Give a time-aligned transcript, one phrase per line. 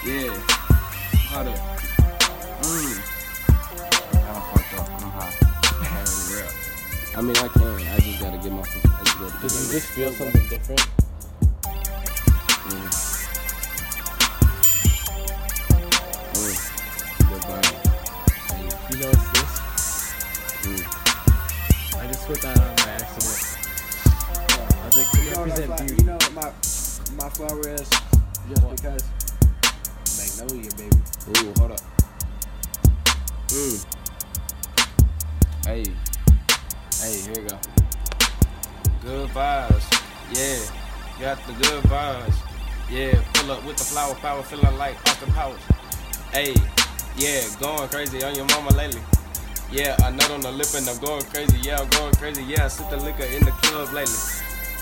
[0.00, 1.58] Hold up.
[2.62, 2.96] Mm.
[4.16, 4.88] I don't fucked up.
[4.96, 5.34] I'm high.
[5.62, 7.16] I can't.
[7.16, 7.62] I mean, I can.
[7.86, 8.60] I just gotta get my.
[8.60, 10.80] I just gotta Did you get just feel something different?
[12.64, 12.88] Mm.
[16.32, 16.56] Mm.
[18.90, 19.52] You know what's this?
[20.64, 20.82] Mm.
[22.00, 23.40] I just put that on by accident.
[24.72, 25.94] I was like, to You know, represent my, beauty.
[25.98, 26.48] you know my
[27.22, 27.88] my flower is
[28.48, 28.76] just What?
[28.76, 29.02] because
[30.40, 30.96] magnolia, baby.
[31.28, 31.80] Ooh, hold up.
[33.48, 33.86] Mm.
[35.66, 35.84] Hey.
[37.00, 37.58] Hey, here we go.
[39.02, 39.86] Good vibes.
[40.32, 40.58] Yeah.
[41.20, 42.34] Got the good vibes.
[42.90, 43.22] Yeah.
[43.34, 45.60] Pull up with the flower power, feeling like Austin Powers.
[46.32, 46.54] Hey.
[47.16, 47.42] Yeah.
[47.60, 49.00] Going crazy on your mama lately.
[49.72, 51.56] Yeah, I nut on the lip and I'm going crazy.
[51.62, 52.42] Yeah, I'm going crazy.
[52.42, 54.18] Yeah, I sip the liquor in the club lately.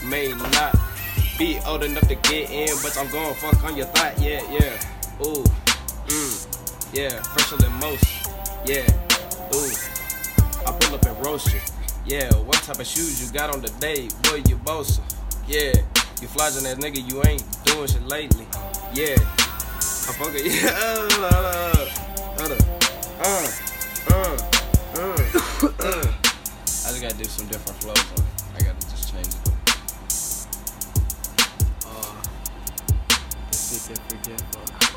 [0.09, 0.75] May not
[1.39, 4.19] be old enough to get in, but I'm going fuck on your thought.
[4.19, 4.98] Yeah, yeah.
[5.21, 5.43] Ooh.
[6.07, 8.05] Mm, yeah, fresher than most.
[8.65, 8.87] Yeah,
[9.53, 9.73] ooh.
[10.65, 11.61] I pull up and roast you.
[12.07, 14.09] Yeah, what type of shoes you got on today?
[14.23, 15.01] Boy, you bossa.
[15.49, 15.73] Yeah,
[16.23, 18.47] you flogging that nigga, you ain't doing shit lately.
[18.95, 20.47] Yeah, I fuck it.
[20.63, 21.59] Yeah, up.
[22.39, 22.55] Uh,
[24.11, 24.39] uh,
[24.95, 26.13] uh, uh.
[26.87, 28.31] I just gotta do some different flows on it.
[28.55, 29.35] I gotta just change it.
[31.85, 32.15] Uh,
[33.51, 34.88] this shit get forgetful.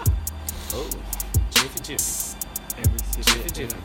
[0.74, 0.90] Oh,
[1.50, 2.38] jiffy jiffy,
[2.78, 3.76] Every Jiffy jiffy.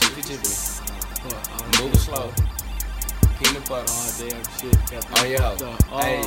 [0.00, 0.82] jiffy jiffy.
[1.24, 2.32] But uh, Move give it a slow.
[3.38, 3.86] Peanut butter.
[3.88, 4.90] Oh damn shit.
[4.90, 5.56] Got On your hoe.
[5.90, 6.22] Oh Hey,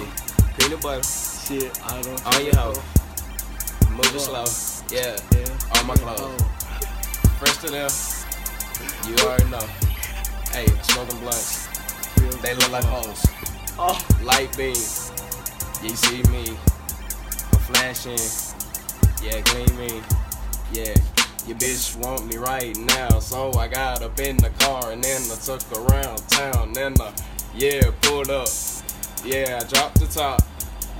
[0.59, 1.03] peanut butter.
[1.03, 1.79] shit.
[1.85, 2.27] I don't.
[2.27, 2.83] On your hoe.
[4.15, 4.45] it slow.
[4.91, 5.15] Yeah.
[5.35, 5.79] Yeah.
[5.79, 6.41] On my clothes.
[7.39, 7.89] Fresh to them.
[9.07, 9.65] You already know.
[10.51, 11.67] Hey, smoking blunts.
[12.41, 13.25] They look like hoes.
[13.79, 13.97] Oh.
[14.23, 14.75] Light beam.
[15.81, 16.57] You see me.
[17.53, 18.46] I'm flashing.
[19.21, 20.03] Yeah, gleaming.
[20.73, 20.95] Yeah.
[21.47, 23.19] Your bitch want me right now.
[23.19, 26.73] So I got up in the car and then I took around town.
[26.73, 27.13] Then I,
[27.55, 28.49] yeah, pulled up.
[29.23, 30.41] Yeah, I dropped the top.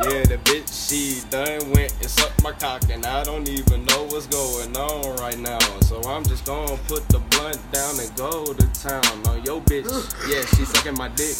[0.03, 4.03] Yeah, the bitch, she done went and sucked my cock, and I don't even know
[4.03, 5.57] what's going on right now.
[5.81, 9.89] So I'm just gonna put the blunt down and go to town on your bitch.
[10.29, 11.35] Yeah, she sucking my dick.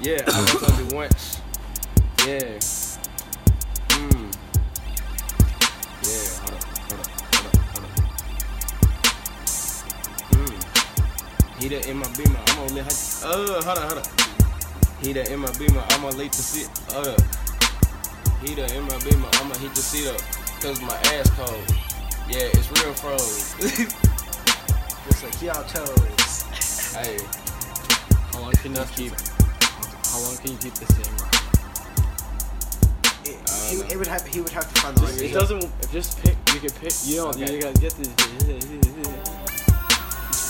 [0.00, 1.40] Yeah, I told you once.
[2.24, 2.60] Yeah.
[11.58, 11.62] Hmm.
[11.62, 13.26] Heater in my beamer, I'm gonna let her.
[13.26, 14.06] Uh, hold up, hold up.
[15.02, 16.70] Heater in my beamer, I'm gonna late to sit.
[16.94, 17.16] Uh.
[18.40, 20.20] Heater in my beamer, I'ma heat the seat up.
[20.62, 21.58] Cause my ass cold.
[22.30, 23.54] Yeah, it's real froze.
[25.08, 26.42] It's like y'all toes.
[26.94, 27.18] hey,
[28.30, 29.12] How long can you keep?
[30.12, 31.34] How long can you keep the same rock?
[33.24, 33.38] It,
[33.70, 33.86] he, know.
[33.88, 35.22] it would have he would have to find the right.
[35.22, 35.64] It doesn't.
[35.64, 36.92] If just pick, you can pick.
[37.04, 37.34] You don't.
[37.34, 37.54] Okay.
[37.54, 38.87] You gotta get this.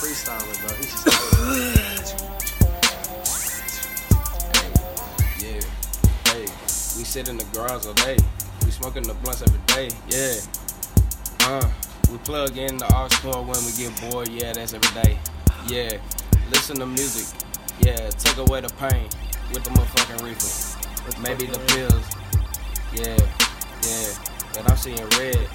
[0.01, 0.71] He's freestyling, bro.
[0.77, 1.07] He's just
[5.43, 5.61] yeah.
[6.33, 6.43] Hey,
[6.97, 8.17] we sit in the garage all day.
[8.65, 9.91] We smoking the blunts every day.
[10.09, 10.35] Yeah.
[11.49, 11.69] Uh,
[12.13, 14.29] we plug in the aux cord when we get bored.
[14.29, 15.19] Yeah, that's every day.
[15.67, 15.99] Yeah.
[16.51, 17.27] Listen to music.
[17.81, 19.09] Yeah, take away the pain
[19.53, 20.79] with the motherfucking reefer.
[21.21, 22.07] Maybe the pills.
[22.95, 23.19] Yeah,
[23.83, 24.15] yeah.
[24.55, 25.49] But I'm seeing red.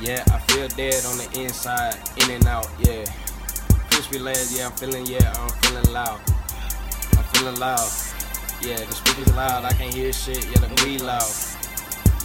[0.00, 3.04] Yeah, I feel dead on the inside, in and out, yeah.
[3.94, 6.20] Crispy legs, yeah, I'm feeling, yeah, I'm feeling loud.
[7.16, 7.88] I'm feeling loud.
[8.60, 11.30] Yeah, the speakers loud, I can't hear shit, yeah, the weed loud.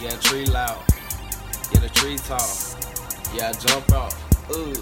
[0.00, 0.82] Yeah, tree loud.
[1.72, 2.40] Yeah, the tree tall.
[3.32, 4.12] Yeah, I jump out.
[4.50, 4.72] Ooh.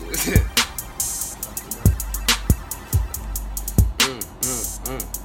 [3.98, 5.17] mm, mm, mm,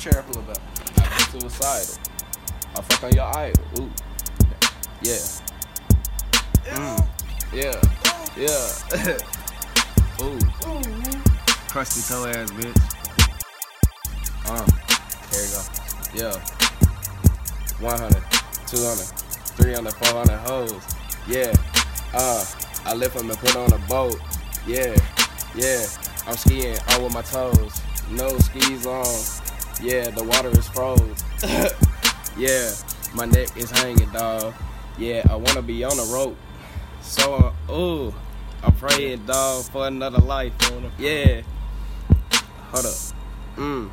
[0.00, 0.58] hey, pull your chair up a little bit.
[0.96, 1.98] I be suicidal.
[2.74, 3.64] I fuck on your idol.
[3.80, 3.90] Ooh.
[5.02, 5.20] Yeah.
[6.64, 7.08] Mm.
[7.52, 7.80] Yeah.
[8.36, 8.64] Yeah.
[10.24, 10.38] Ooh.
[11.68, 12.76] Crusty toe ass bitch.
[14.46, 14.66] Uh.
[15.30, 15.60] Here you go.
[16.14, 16.36] Yeah.
[17.80, 18.22] 100,
[18.66, 19.06] 200,
[19.56, 20.82] 300, 400 hoes.
[21.26, 21.52] Yeah.
[22.14, 22.44] Uh.
[22.84, 24.16] I lift them and put on a boat.
[24.66, 24.96] Yeah.
[25.54, 25.86] Yeah.
[26.26, 27.80] I'm skiing all with my toes.
[28.10, 29.49] No skis on.
[29.82, 31.24] Yeah, the water is froze.
[32.36, 32.70] yeah,
[33.14, 34.52] my neck is hanging, dog.
[34.98, 36.36] Yeah, I wanna be on a rope.
[37.00, 38.14] So, uh, ooh,
[38.62, 40.52] I'm praying, dog, for another life.
[40.98, 41.40] Yeah.
[42.72, 42.94] Hold up.
[43.56, 43.90] Mm.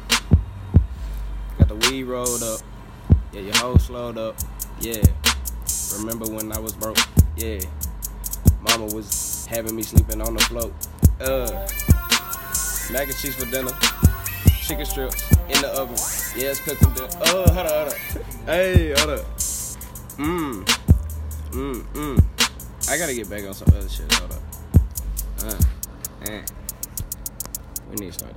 [1.57, 2.60] Got the weed rolled up.
[3.31, 4.36] Yeah, your hoe slowed up.
[4.81, 5.01] Yeah.
[5.98, 6.98] Remember when I was broke?
[7.38, 7.62] Yeah.
[8.62, 10.74] Mama was having me sleeping on the float.
[11.22, 11.66] Uh,
[12.92, 13.72] mac and cheese for dinner.
[14.62, 15.95] Chicken strips in the oven.
[16.35, 17.09] Yeah, it's cooking dinner.
[17.27, 17.94] Oh, hold up, hold up.
[18.45, 19.25] Hey, hold up.
[20.17, 20.65] Mmm.
[21.51, 22.89] Mmm, mmm.
[22.89, 24.11] I gotta get back on some other shit.
[24.13, 24.41] Hold up.
[25.44, 26.41] Uh, eh.
[27.89, 28.35] We need to start that